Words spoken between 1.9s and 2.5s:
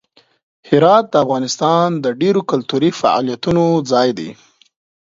د ډیرو